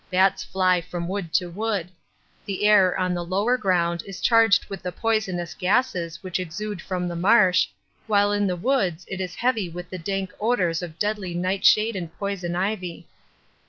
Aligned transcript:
Bats 0.09 0.43
fly 0.43 0.81
from 0.81 1.07
wood 1.07 1.31
to 1.33 1.47
wood. 1.47 1.89
The 2.47 2.63
air 2.65 2.99
on 2.99 3.13
the 3.13 3.23
lower 3.23 3.55
ground 3.55 4.01
is 4.07 4.19
charged 4.19 4.65
with 4.65 4.81
the 4.81 4.91
poisonous 4.91 5.53
gases 5.53 6.23
which 6.23 6.39
exude 6.39 6.81
from 6.81 7.07
the 7.07 7.15
marsh, 7.15 7.67
while 8.07 8.31
in 8.31 8.47
the 8.47 8.55
woods 8.55 9.05
it 9.07 9.21
is 9.21 9.35
heavy 9.35 9.69
with 9.69 9.91
the 9.91 9.99
dank 9.99 10.33
odours 10.39 10.81
of 10.81 10.97
deadly 10.97 11.35
nightshade 11.35 11.95
and 11.95 12.11
poison 12.17 12.55
ivy. 12.55 13.05